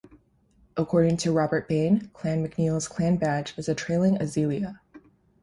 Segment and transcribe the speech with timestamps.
[0.75, 4.81] According to Robert Bain, Clan MacNeacail's clan badge is a trailing azalea.